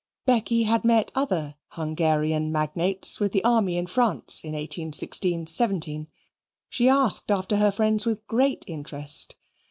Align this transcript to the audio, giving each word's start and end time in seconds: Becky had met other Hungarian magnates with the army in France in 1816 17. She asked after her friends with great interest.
Becky 0.25 0.63
had 0.63 0.83
met 0.83 1.11
other 1.13 1.57
Hungarian 1.73 2.51
magnates 2.51 3.19
with 3.19 3.31
the 3.33 3.43
army 3.43 3.77
in 3.77 3.85
France 3.85 4.43
in 4.43 4.53
1816 4.53 5.45
17. 5.45 6.07
She 6.69 6.89
asked 6.89 7.29
after 7.29 7.57
her 7.57 7.69
friends 7.69 8.07
with 8.07 8.25
great 8.25 8.63
interest. 8.65 9.35